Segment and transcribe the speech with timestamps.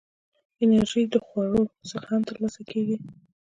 [0.63, 2.97] انرژي د خوړو څخه هم ترلاسه کېږي.